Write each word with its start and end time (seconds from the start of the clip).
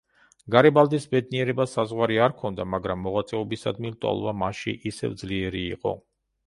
გარიბალდის 0.53 1.05
ბედნიერებას 1.11 1.75
საზღვარი 1.77 2.17
არ 2.29 2.35
ჰქონდა, 2.37 2.67
მაგრამ 2.77 3.07
მოღვაწეობისადმი 3.09 3.93
ლტოლვა 3.95 4.35
მასში 4.45 4.77
ისევ 4.93 5.17
ძლიერი 5.25 5.65
იყო. 5.79 5.97